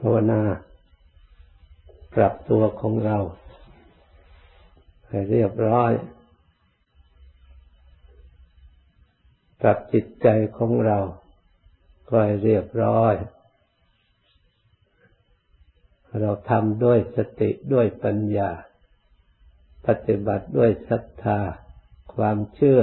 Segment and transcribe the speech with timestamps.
[0.00, 0.42] ภาวนา
[2.14, 3.18] ปรับตัวของเรา
[5.08, 5.92] ให้เรียบร้อย
[9.60, 10.28] ปรับจิตใจ
[10.58, 10.98] ของเรา
[12.08, 13.14] ก็ให้เรียบร้อย
[16.20, 18.50] เราทำด้วยสติด้วยปัญญา
[19.86, 21.40] ปฏิบัติด้วยศรัทธา
[22.14, 22.82] ความเชื่อ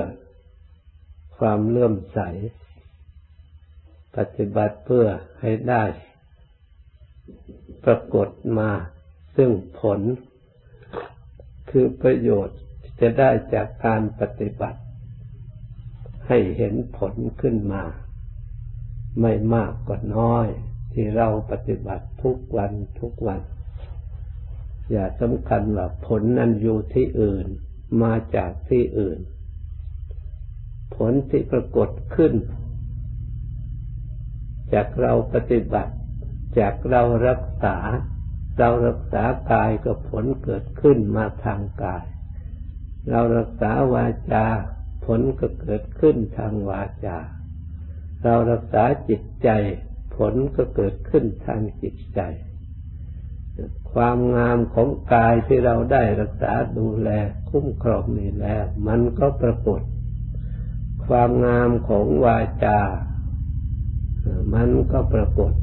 [1.37, 2.19] ความเลื่อมใส
[4.17, 5.05] ปฏิบัติเพื่อ
[5.41, 5.83] ให้ได้
[7.85, 8.71] ปรากฏมา
[9.35, 9.99] ซึ่งผล
[11.69, 12.57] คือประโยชน์
[13.01, 14.79] จะได้จากการปฏิบัติ
[16.27, 17.83] ให้เห็นผลขึ้นมา
[19.21, 20.47] ไม่มากก็น้อย
[20.93, 23.41] ที่เราปฏิบัติทุกวันทุกวัน
[24.91, 27.47] อย่าสำคัญว่าผลนั้นอยู่ที่อื่น
[28.01, 29.19] มาจากที่อื่น
[30.95, 32.33] ผลที่ปรากฏขึ้น
[34.73, 35.93] จากเราปฏิบัติ
[36.59, 37.77] จากเรารักษา
[38.57, 42.05] เรารักษากายก็ผลเกิดขึ้นมาทางกาย
[43.09, 44.45] เรารักษาวาจา
[45.05, 47.17] ผลก็เกิดขึ้นทางวาจา
[48.23, 49.49] เรารักษาจิตใจ
[50.15, 52.21] ผลก็เกิดขึ้นทางจิตใจ
[53.91, 57.09] ความงามของกายที่เราได้รักษาดูแล
[57.49, 59.81] คุ้มครองนี่แล้ว มันก็ปรากฏ
[61.05, 62.79] ความงามของวาจา
[64.53, 65.53] มันก็ปรากฏ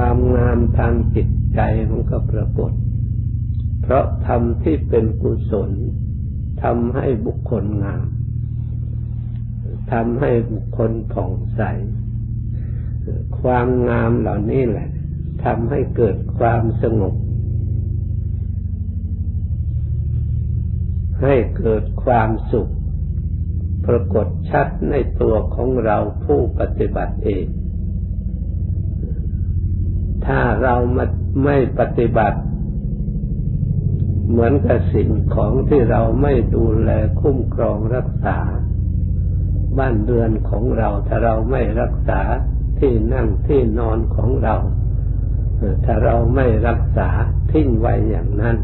[0.00, 2.72] ความงามทางจิตใจมันก็ปรากฏ
[3.82, 5.70] เพราะธรรมที่เป็นกุศล
[6.62, 8.06] ทำให้บุคคลงาม
[9.92, 11.62] ทำให้บุคคลผ่องใส
[13.40, 14.88] ความงามเหล่านี้แหละ
[15.44, 17.14] ทำให้เกิดความสงบ
[21.22, 22.72] ให้เกิดความสุข
[23.86, 27.46] ปรากฏชัดในตัวของเราผู้ปฏิบัติเอง
[30.26, 30.74] ถ้าเรา
[31.44, 32.40] ไม่ปฏิบัติ
[34.28, 38.38] เหมือนกับสิ่งของที่เราไม่ดูแลคุ้มครองรักษา
[39.78, 42.20] บ้านเรือนของเราถ้าเราไม่รักษา
[42.78, 44.56] ที่นั่งที่นอนของเรา
[45.84, 47.08] ถ้าเราไม่รักษา
[47.52, 48.56] ทิ้งไว้อย่างนั้น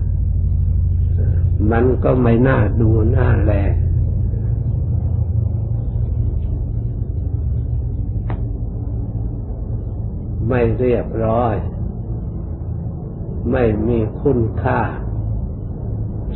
[1.72, 3.52] มันก็ไม่น่าดูน่าแล
[10.52, 11.54] ไม่เรียบร้อย
[13.52, 14.80] ไม่มีคุณค่า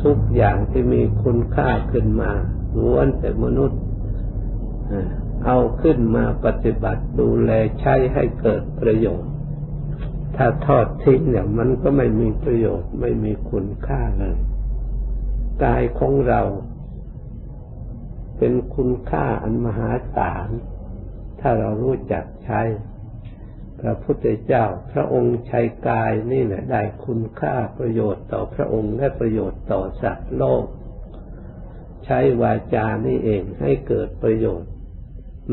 [0.03, 2.33] ทุกอย่างที่มีคุณค่าขึ้นมา
[2.81, 3.81] ล้วนแต่มนุษย์
[5.45, 7.51] เอาขึ้นมาปฏิบัติดูแล
[7.81, 9.33] ใช้ให้เกิดประโยชน์
[10.37, 14.37] ถ้าทอดทิ้งเนี่ยมันก็ไม่มีประโยชน์ไม่มีคุณค่าเลย
[15.65, 16.43] กายของเรา
[18.39, 20.49] เป็นคุณค่าอันมหาศาล
[21.41, 22.61] ถ้าเรารู้จักใช้
[23.81, 30.65] พระพุทธเจ้า พระองค์ใช้กายนี่แหละได้คุณค่าประโยชน์ต่อพระองค์และประโยชน์ต่อสัตว์โลก
[32.05, 34.73] ใช้วาจานี่เองให้เกิดประโยชน์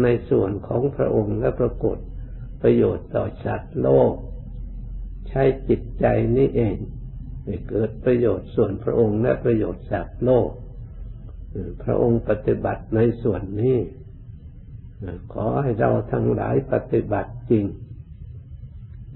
[0.01, 1.97] ในส่วนของพระองค์และปรากฏ
[2.62, 4.13] ประโยชน์ต่อสัตว์โลก
[5.29, 6.06] ใช้จิตใจ
[6.38, 6.75] นี่เอง
[7.45, 10.50] ให้เกิดประโยชน์ส่วนพระองค์และประโยชน์สัตว์โลก
[11.83, 13.78] พระองค์ปฏิบัติในส่วนนี้
[15.33, 17.66] ขอให้เราทั้งหลายปฏิบัติจริง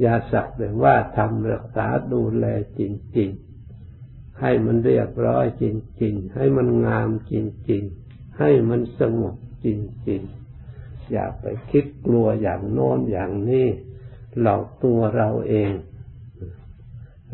[0.02, 2.46] อย่าสักแต่ว่าทำรักษาดูแล
[2.80, 2.82] จ
[3.18, 3.30] ริง
[3.84, 5.66] ๆ ให้มันเรียบร้อยจ
[6.02, 7.34] ริง ๆ ให้มันงามจ
[7.70, 9.36] ริง ๆ ให้มันสงบ
[9.66, 9.68] จ
[10.10, 10.22] ริง
[10.66, 13.68] ๆ อย่าไปคิดกลัวอย่างโน้นอย่างนี้
[14.42, 15.72] หลอกตัวเราเอง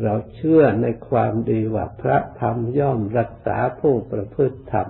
[0.02, 4.88] เราเชื่อในความดีว่าพระธรรมย่อมรักษาผู้ประพฤติธรรม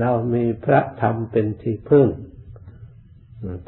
[0.00, 2.08] เรามีพระธรรมเป็นที่พึ่ง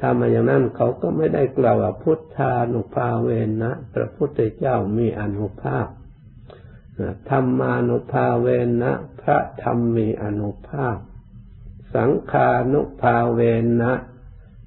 [0.00, 3.28] ถ้ามาอย่างนั้นเขาก็ไม่ได้กล่าวว่าพุทธานุภาเว
[3.62, 5.86] นะพระพุทธเจ้ามีอานุภาพ
[7.30, 8.48] ธรรมานุภาเว
[8.82, 10.96] นะพระธรรมมีอานุภาพ
[11.94, 13.40] สังฆานุภาเว
[13.80, 13.92] นะ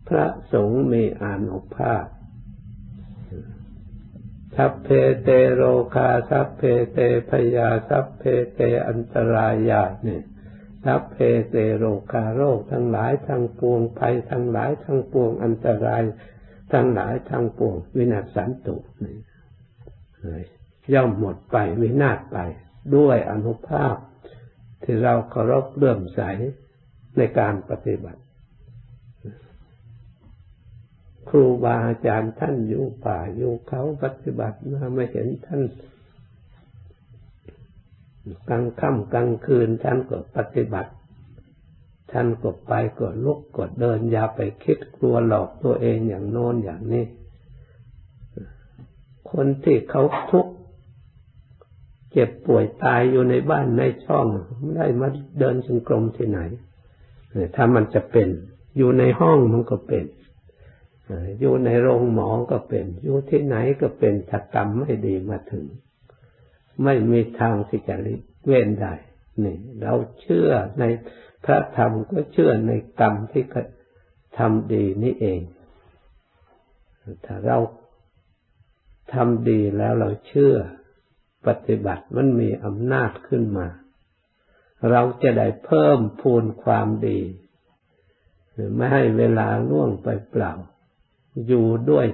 [0.08, 2.06] พระสงฆ์มีอานุภาพ
[4.56, 4.88] สัพเพ
[5.22, 5.62] เตโร
[5.96, 6.62] คาสัพเพ
[6.92, 7.00] เต
[7.30, 8.24] ภยาสัพเพ
[8.54, 10.24] เตอันตรายาเนี่ย
[10.86, 11.18] สัพเพ
[11.50, 16.04] เตโรคาโรคทั้งหลายทั้งปวงภัยทั้งหลายทั้งปวงอันตราย
[16.72, 18.76] ทั้งหลายทั้งปวง วินาศสันตุ
[20.94, 22.38] ย่อมหมดไปวินาศไป
[22.96, 23.96] ด้วยอนุภาพ
[24.84, 26.22] ที่เราเคารพเลื่อมใส
[27.18, 28.22] ในการปฏิบัติ
[31.30, 35.62] ครูบาอาจารย์ท่านอยู่ป่าอยู่เขาปฏิบัติมาไม่เห็นท่าน
[38.50, 40.92] กลางค่ำกลางคืนท่านก็ปฏิบัติ
[42.12, 47.06] ท่านก็ไปก็ลุกก็เดินอย่าไปคิดกลัวหลอกตัวเองอย่างโน้นอย่างนี้
[49.32, 50.54] คนที่เขาทุกข์
[52.12, 54.28] เจ็บป่วยตายอยู่ในบ้านในช่อง
[54.60, 55.08] ไม่ได้มา
[55.40, 56.40] เดินจงกรมที่ไหน
[57.56, 58.28] ถ้ามันจะเป็น
[58.78, 60.06] อยู่ในห้องมันก็เป็น
[61.40, 65.66] อยู่ในโรงหมอก็เป็น อยู่ที่ไหนก็เป็นถ้ากรรมไม่ดีมาถึง
[66.84, 67.96] ไม่มีทางที่จะ
[68.46, 68.94] เว้นได้
[69.44, 70.50] นี่เราเชื่อ
[70.80, 70.84] ใน
[71.46, 73.44] พระธรรมก็เชื่อในกรรมที่
[74.38, 75.42] ทำดีนี่เอง
[77.26, 77.58] ถ้าเรา
[79.14, 80.56] ทำดีแล้วเราเชื่อ
[81.48, 83.68] ปฏิบัติมันมีอำนาจขึ้นมา
[84.92, 87.20] เราจะได้เพิ่มพูนความดี
[88.76, 90.54] ไม่ให้เวลาล่วงไปเปล่า
[91.48, 92.08] อยู่ด้วย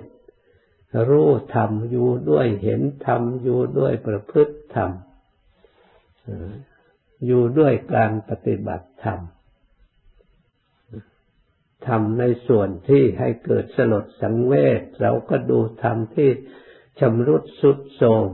[1.10, 4.92] รู้ธรรมอยู่ด้วยเห็นธรรมอยู่ด้วยประพฤติธรรม
[7.26, 9.20] อยู่ด้วยการปฏิบัติธรรม
[11.88, 16.30] ทำในส่วนที่ให้เกิดสลดสังเวชเราก็ดูธรรมที่
[17.00, 18.30] ชำรุดสุดโทรม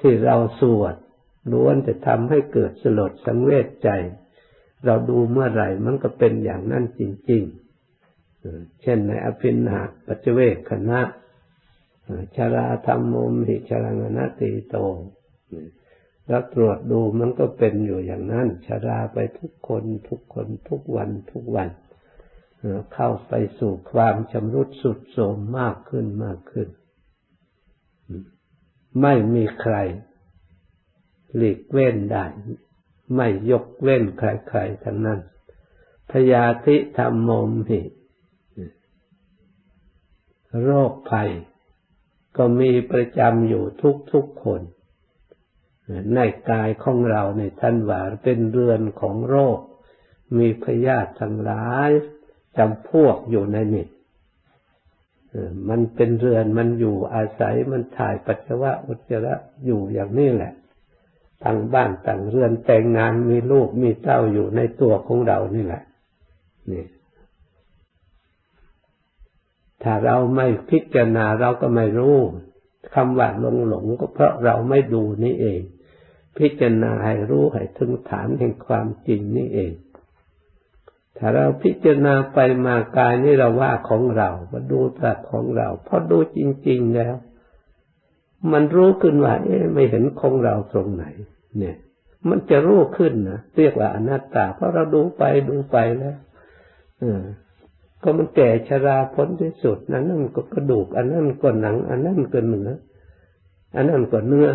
[0.00, 0.94] ที่เราสวด
[1.52, 3.88] ล้วนจะทำให้เกิดสลดสังเวชใจ
[4.84, 7.63] เราดูเมื่อไหร่มันก็เป็นอย่างนั้นจริง ๆ
[8.82, 11.00] เช่นในอภินาปัจเวกคณะ
[12.36, 14.76] ชาราธรรมโมมิชรังนาติโต
[16.26, 21.68] แล้วตรวจดูมันก็เป็นอยู่อย่างนั้นชาราไปทุกคนทุกคนทุกวันทุกวัน
[22.94, 26.68] เข้าไปสู่ความชำรุดสุดโทรมมากขึ้นมากขึ้น
[29.02, 29.76] ไม่มีใคร
[31.36, 32.24] หลีกเว้นได้
[33.16, 35.20] ไม่ยกเว้นใครๆทั้งนั้น
[36.10, 37.80] พยาธิธรรมมหิ
[40.62, 41.30] โรคภัย
[42.36, 43.64] ก็มีประจำอยู่
[44.12, 44.60] ทุกๆคน
[46.14, 46.18] ใน
[46.50, 49.58] กายของเราในท่านว่าเป็นเรือนของโรค
[50.38, 51.90] มีพยาธิทั้งหลาย
[52.56, 53.86] จำพวกอยู่ในนี้
[55.68, 59.34] มันเป็นเรือนมันอยู่อาศัยมันถ่ายปัสสาวะอุจจาระ
[59.64, 60.52] อยู่อย่างนี้แหละ
[61.42, 65.82] ต่างบ้านต่างเรือนแต่งงานมีลูกมีเต้าอยู่ในตัวของเรานี่แหละ
[66.70, 66.84] นี่
[69.84, 72.18] ถ้าเราไม่พิจารณาเราก็ไม่รู้
[72.94, 75.60] คำว่าหลงหลงก็เพราะเราไม่ดูนี่เอง
[76.38, 79.72] พิจารณาให้รู้ให้ถึงฐานแห่งความจริงนี่เอง
[81.18, 87.14] ถ้าเราพิจารณาไปมากายนี่เราว่าของเรามาดูแต่ของเราพอดูจริง ๆแล้ว
[88.52, 91.04] มันรู้ขึ้นว่าเอ๊ะไม่เห็นของเราตรงไหน
[91.58, 91.76] เนี่ย
[92.28, 96.16] มันจะรู้ขึ้นนะเรียกว่าอนัตตา เพราะเราดูไปดูไปแล้ว
[97.00, 97.22] เออ
[98.04, 102.68] ก็มันแก่ชราพ้นที่สุดนั้นนั่นก็กระดูก อันนั้นก็หนัง อันนั้นก็เนื้อ
[103.76, 104.50] อันนั้นก็เนื้อ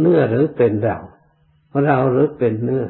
[0.00, 0.98] เนื้อหรือเป็นเรา
[1.84, 2.84] เราหรือเป็นเนื้อ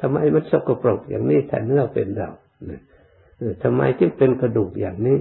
[0.00, 2.30] ทำไมมันสกปรกอย่างนี้แต่เนื้อเป็นเรา
[3.62, 5.18] ทำไมจึงเป็นกระดูกอย่างนี้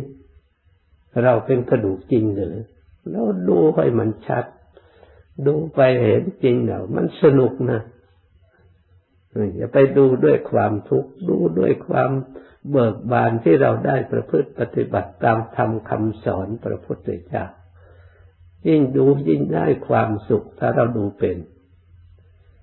[1.23, 2.55] เราเป็นกระดูกจริงหรือ
[3.09, 4.45] แล้วดูให้มันชัด
[5.45, 7.81] ดูไปเห็นจริงเรามันสนุกนะ
[9.57, 12.11] อย่าไปดูด้วยความทุกข์ดูด้วยความ
[12.71, 17.45] เบิกบานที่เราได้ประพฤติปฏิบัติตามธรรมคำสอนพระพุทธเจ้า
[18.67, 21.37] ยิ่งดูยิ่งได้ความสุขถ้าเราดูเป็น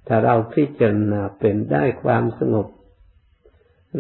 [0.06, 2.66] ถ้าเราพิจารณาเป็นได้ความสงบ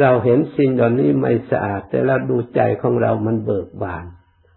[0.00, 4.04] เราเห็นสิ่งเหล่านี้ไม่สะอาด แต่เราดูใจของเรามันเบิกบาน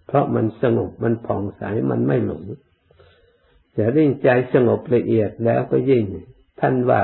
[0.08, 2.44] เพราะมันสงบมันผ่องใสมันไม่หลง
[3.78, 6.04] จะยิ่งใจสงบละเอียดแล้วก็ยิ่ง
[6.60, 7.02] ท่านว่า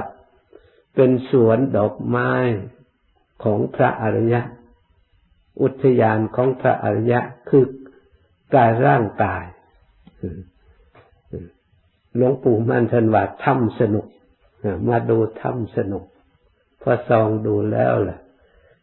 [0.99, 2.31] เป็นสวนดอกไม้
[3.43, 4.41] ของพระอริยะ
[5.61, 7.65] อุทยานของพระอริยะคือ
[8.55, 9.43] กายร่างกาย
[12.15, 14.05] หลวงปู่มั่นท่านว่าทำสนุก
[14.87, 16.05] มาดูธรรมสนุก
[16.81, 18.19] พอซองดูแล้วแหละ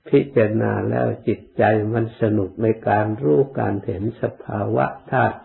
[0.08, 5.38] พิจารณาแล้วจิตใจมันสนุกในการรู้การเห็นสภาวะธาตุ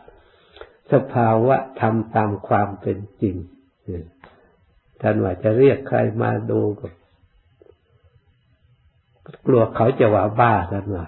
[0.93, 3.35] สภาวะธรรมตามความเป็นจริง
[5.01, 6.87] ท่านว่าจะเรียกใครมาดูก็
[9.45, 11.05] กลัวเขาจะว่าบ้าท่านว่า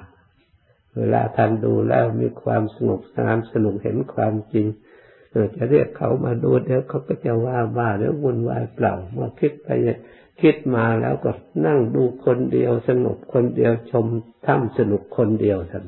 [0.97, 4.65] เวลาท่านดูแล้วมีความสงบสนานสนุกเห็นความจริง
[5.55, 9.67] จะเรียกเขามาดูเดี๋ยวเขาก็จะว่าบ้าแล้ววุ่นวายเปล่าเมื่อคิดไป
[10.41, 11.31] คิดมาแล้วก็
[11.65, 14.05] นั่งดูคนเดียวสงบคนเดียวชม
[14.45, 15.83] ถ้ำสนุกคนเดียวท่าน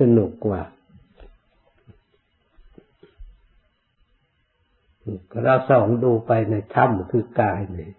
[0.00, 0.60] สนุกกว่า
[5.42, 7.90] เราส่องดูไปในถ้ำคือกายนี่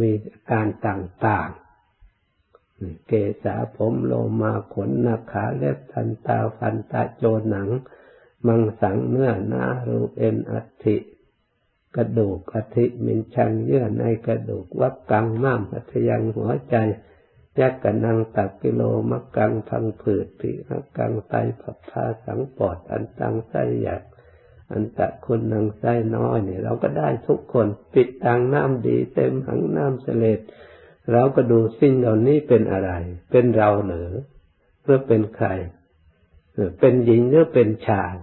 [0.00, 0.12] มี
[0.50, 3.12] การต่างๆ เก
[3.44, 7.68] ษาผมโลมาขนนาขาเล็บทันตาฟันตาโจหนัง
[8.46, 10.96] มังสังเนื้อนารูเอ็นอัฐิ
[11.96, 16.76] กระดูกอธิมินชังเยื่อในกระดูกวับกังม้ามพัทยังหัวใจ
[17.60, 24.02] ยักกันนังตักกิโลมักกังพังผืดปีมักกังไตผับพาสังปอดอันตังไส้หยัก
[24.72, 30.40] อันตะคุณนังไส้น้อยเนี่ย เราก็ได้ทุกคนปิดตังน้ำดีเต็มหังน้ำเสลด
[31.12, 32.90] เราก็ดูสิ่งเหล่านี้เป็นอะไร
[33.30, 34.10] เป็นเราเหรือ
[34.84, 35.48] หรือเป็นใคร
[36.80, 38.14] เป็นหญิงหรือเป็นชาย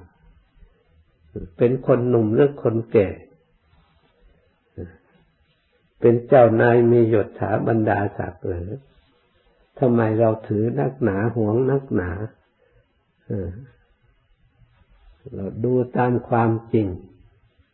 [1.57, 3.09] เป็นคนหนุ่มหรือคนแก่
[5.99, 8.69] เป็นเจ้านายมียศถาบรรดาศักดิ์หรือ
[9.79, 12.11] ทำไมเราถือนักหนาห่วงนักหนา
[15.33, 16.87] เราดูตามความจริง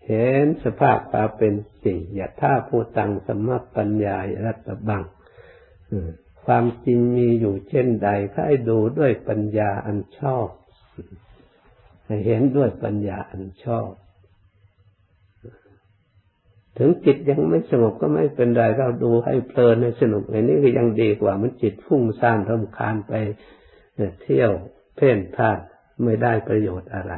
[0.08, 5.04] เห็นสภาพความเป็นจริง อย่าท่าผู้ตังสมัปัญญารัตบัง
[6.46, 10.48] ความจริงมีอยู่เช่นใดให้ดูด้วยปัญญาอันชอบ
[12.06, 13.90] ให้เห็นด้วยปัญญาอันชอบ
[16.78, 23.14] ถึงจิตยังไม่สงบก็ไม่เป็นไรเราดูให้เพลินให้สนุกในนี้ก็ยังดีกว่า มันจิตฟุ้งซ่านรำคาญไป
[24.22, 24.52] เที่ยว
[24.96, 25.60] เพ่นพลาด
[26.04, 27.14] ไม่ได้ประโยชน์อะไร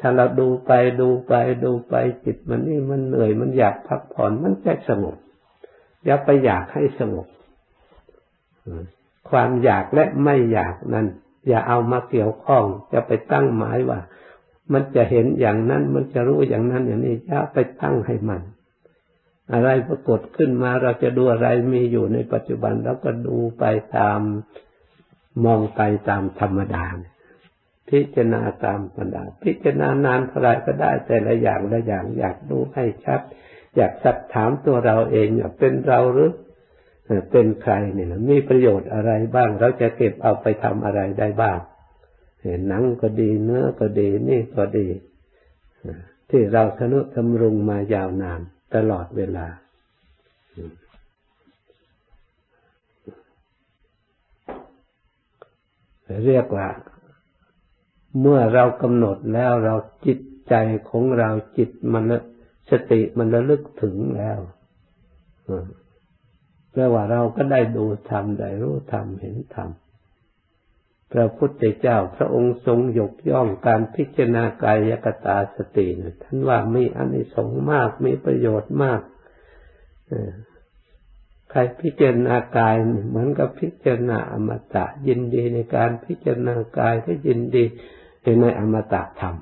[0.00, 1.34] ถ้าเราดูไปดูไป
[1.64, 1.94] ดูไป
[2.24, 5.16] จิตมันนี่มันเหนื่อยมันอยากพักผ่อนมันจะสงบ
[6.04, 7.26] อย่าไปอยากให้สงบ
[9.30, 11.06] ความอยากและไม่อยากนั้น
[11.48, 13.98] อย่าเอามาเกี่ยวข้อง จะไปตั้งหมายว่า
[14.72, 18.42] มันจะเห็นอย่างนั้น มันจะรู้อย่างนั้น อย่างนี้อย่าไปตั้งให้มัน
[19.52, 23.64] อะไรปรากฏขึ้นมาเราจะดูอะไรมีอยู่ในปัจจุบันเราก็ดูไป
[23.96, 24.20] ตาม
[25.44, 26.84] มองไปตามธรรมดา
[27.90, 33.20] พิจารณาตามธรรมดา พิจารณานานเท่าไรก็ได้แต่ละอย่างละอย่างอยากดูให้ชัด
[33.76, 36.30] อยากสักถามตัวเราเองว่าเป็นเราหรือ
[37.30, 41.58] เป็นใครเนี่ยมีประโยชน์อะไรบ้าง เราจะเก็บเอาไปทำอะไรได้บ้าง
[42.68, 44.86] หนังก็ดีเนื้อก็ดีนี่ก็ดี
[46.30, 48.40] ที่เราทนุทำรุงมายาวนาน
[48.74, 49.46] ตลอดเวลา
[56.26, 56.68] เรียกว่า
[58.20, 59.74] เมื่อเรากำหนดแล้วเรา
[60.06, 60.54] จิตใจ
[60.90, 62.04] ของเราจิตมัน
[62.70, 64.38] สติมันระลึกถึงแล้ว
[66.72, 69.70] แปลว่าเราก็ได้ดูธรรมได้รู้ธรรมเห็นธรรม
[71.12, 79.00] พระพุทธเจ้าพระองค์ทรงยกย่องการพิจารณากายกตาสตินะท่านว่ามีอานิสงส์มากมีประโยชน์มาก
[81.50, 82.74] ใครพิจารณากาย
[83.08, 87.64] เหมือนกับพิจารณาอมตะ ยินดีในการพิจารณากายก็ยินดี
[88.40, 89.36] ในอมตะธรรม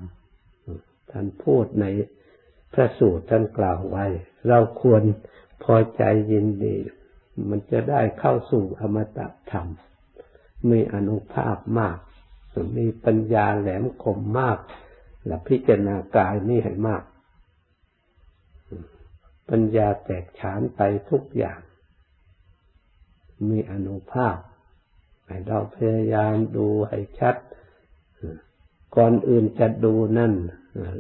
[1.11, 1.85] ท่านพูดใน
[2.73, 4.05] พระสูตรท่านกล่าวไว้
[4.49, 5.03] เราควร
[5.65, 6.03] พอใจ
[6.33, 6.77] ยินดี
[7.49, 9.67] มันจะได้เข้าสู่อมตะธรรม
[10.71, 11.99] มีอนุภาพมาก
[12.77, 14.59] มีปัญญาแหลมคมมาก
[15.27, 17.03] และพิจารณากายนี่ให้มาก
[19.51, 20.81] ปัญญาแตกฉานไป
[21.11, 21.61] ทุกอย่าง
[23.51, 24.37] มีอนุภาพ
[25.27, 27.37] ให้เราพยายามดูให้ชัด
[28.97, 30.33] ก่อนอื่นจะดูนั่น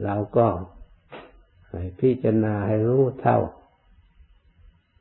[0.04, 0.46] เราก็
[1.70, 3.38] ให้พิจารณาให้รู้เท่า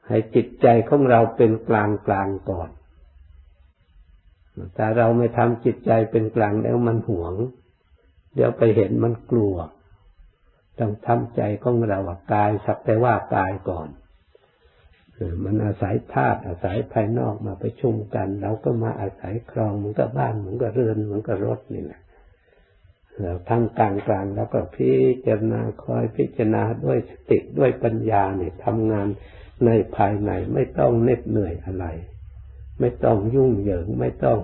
[0.07, 2.69] ให้จิตใจของเราเป็นกลางกลางก่อน
[4.75, 7.33] แต่เราไม่ทำจิตใจเป็นกลางแล้วมันหวง
[8.35, 9.55] เดี๋ยวไปเห็นมันกลัว
[10.79, 11.99] ต้องทำใจของเรา
[12.33, 13.89] กายสักแต่ว่ากายก่อน
[15.43, 22.01] มันอาศัยธาตุอาศัยภายนอกมาไปชุมกัน เราก็มาอาศัยครองเหมือนกับบ้านเหมือนกับเรือนเหมือนกับรถนี่แหละ
[23.19, 24.91] เราทั้งกลางกลางแล้วก็พิ
[25.25, 29.07] จารณาคอยพิจารณาด้วยสติด้วยปัญญาเนี่ยทำงาน
[29.65, 31.85] ในภายในไม่ต้องเหน็ดเหนื่อยอะไร
[32.79, 34.39] ไม่ต้องยุ่งเหยิง ไม่ต้อง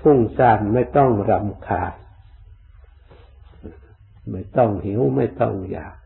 [0.00, 1.94] ฟุ้งซ่านไม่ต้องรำคาญ
[4.30, 5.96] ไม่ต้องหิวไม่ต้องอยาก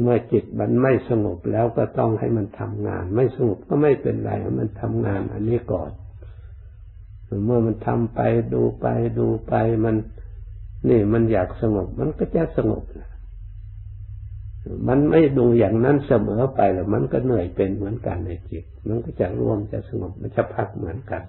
[0.00, 5.90] เมื่อจิตมันไม่สงบแล้วก็ต้องให้มันทำงาน ไม่สงบก็ไม่เป็นไรมันทำงานอันนี้ก่อน
[7.44, 8.20] เมื่อมันทำไป
[8.52, 8.86] ดูไป
[9.18, 9.96] ดูไปมัน
[10.88, 13.10] นี่มันอยากสงบ มันก็จะสงบนะ
[14.88, 21.22] มันไม่ดูอย่างนั้นเสมอไปแล้วมันก็เหนื่อยเป็นเหมือนกันในจิต มันก็จะร่วมจะสงบมันจะพักเหมือนกัน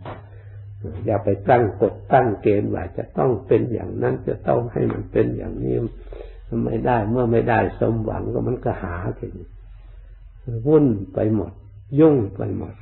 [1.06, 5.76] อย่าไปตั้งกฎตั้งเกณฑ์ว่าจะต้องเป็นอย่างนั้นจะต้องให้มันเป็นอย่างนี้
[6.66, 9.36] ไม่ได้เมื่อไม่ได้สมหวังก็มันก็หาถึง
[10.68, 11.52] วุ่นไปหมด
[12.00, 12.74] ยุ่งไปหมด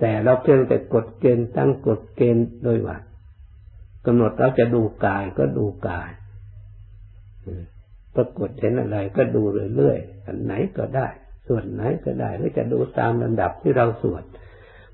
[0.00, 2.96] แต่เราเพียงแต่กฎเกณฑ์ตั้งกฎเกณฑ์โดยว่า
[4.06, 6.10] กำหนดเราจะดูกายก็ดูกาย
[8.14, 9.42] ปรากฏเห็นอะไรก็ดู
[9.76, 11.08] เรื่อยๆอันไหนก็ได้
[11.48, 14.24] ส่วนไหนก็ได้หรือจะดูตามลำดับที่เราสวด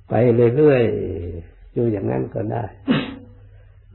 [0.08, 0.14] ไป
[0.56, 2.64] เรื่อยๆอยู่อย่างนั้นก็ได้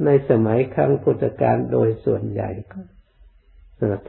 [0.05, 2.79] ในสมัยครั้งพุทธกาลโดยส่วนใหญ่ก็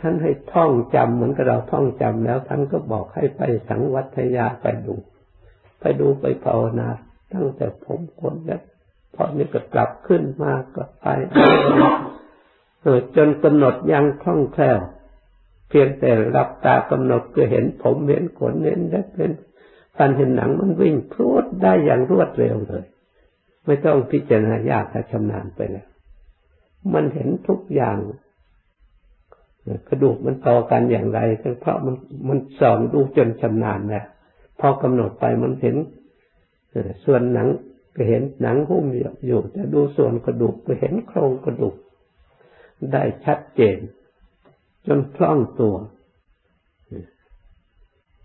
[0.00, 4.94] ท่านให้ท่องจำเหมือนกับเราท่องจำแล้วท่านก็บอกให้ไปสังวัตยาไปดู
[5.80, 6.88] ไปดูไปภาวนา
[7.32, 8.62] ตั้งแต่ผมคนแล้ว
[9.14, 11.06] พอนี้ก็กลับขึ้นมาก็ไป
[13.17, 14.79] จนกำหนดยังคล่องแคล่ว
[15.69, 19.33] เพียงแต่รับตากำหนดก็เห็นผมเห็นขนเห็นเล็บเห็น
[19.97, 22.85] ฟันเห็นหนังมันวิ่งพรวดได้อย่างรวดเร็วเลย
[23.67, 25.89] ไม่ต้องพิจารณายากถ้าชำนาญไปแล้ว
[26.95, 27.99] มันเห็นทุกอย่าง
[29.89, 31.21] กระดูกมันต่อกันอย่างไร
[31.61, 31.95] เพราะมัน
[32.29, 34.07] มันส่องดูจนชำนาญแล้ว
[34.61, 35.77] พอกำหนดไปมันเห็น
[37.05, 37.49] ส่วนหนัง
[37.97, 38.85] ก็เห็นหนังหุ้ม
[39.27, 41.75] อยู่แต่ดูส่วนกระดูกก็เห็นโครงกระดูก
[42.93, 43.79] ได้ชัดเจน
[44.87, 45.77] จนคล่องตัว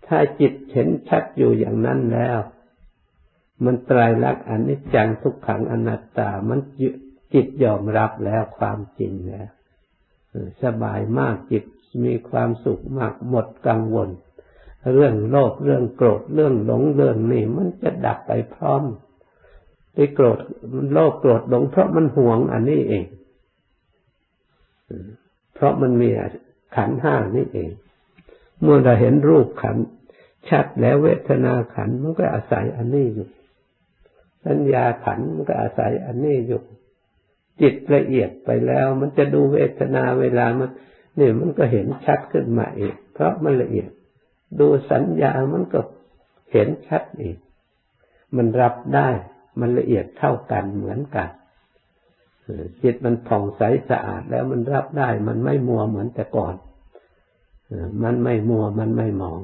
[0.06, 2.38] ถ้าจิตเห็นชัดอยู่อย่างนั้นแล้ว
[3.64, 6.60] มันตรายลักษณ์อนิจจังทุกขังอนัตตา มัน
[7.32, 9.48] จิตยอมรับแล้วความจริงแล้ว
[10.62, 11.64] สบายมากจิต
[12.04, 14.08] มีความสุขมากหมดกังวล
[14.94, 18.82] เรื่องโลภเรื่องโกรธเรื่องหลงเรื่องนี่มันจะดับไปพร้อม
[19.92, 20.38] ไปโกรธ
[20.92, 23.04] โลภโกรธหลงเพราะมันห่วงอันนี้เอง
[25.54, 26.08] เพราะมันมี
[26.76, 27.70] ขันห้านี่เอง
[28.62, 29.76] เมื่อเราเห็นรูปขัน
[30.50, 33.28] ชัดแล้วเวทนาขันมันก็อาศัยอันนี้อยู่
[34.46, 36.62] สัญญาขันมันก็อาศัยอันนี้อยู่
[37.60, 40.70] จิตละเอียดไปแล้ว มันจะดูเวทนาเวลามัน
[41.18, 43.90] นี่มันก็เห็นชัดขึ้นมาเองเพราะมันละเอียด
[44.60, 45.80] ดูสัญญามันก็
[46.52, 47.36] เห็นชัดอีก
[48.36, 49.10] มันรับได้
[49.60, 51.28] มันละเอียดเท่ากันเหมือนกัน
[52.82, 56.54] จิตมันผ่องใสสะอาดแล้วมันรับได้ มันไม่มัวเหมือนแต่ก่อน
[58.02, 59.40] มันไม่มัวมันไม่หมอง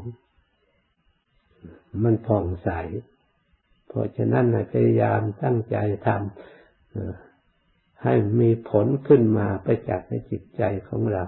[2.05, 2.71] มันผ่องใส
[3.89, 11.25] เพราะฉะนั้นพยายามตั้งใจทำให้มีผลขึ้นมาไปจากในจิตใจของเรา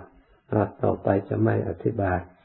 [0.83, 2.18] ต่อไปจะไม่อธิบาย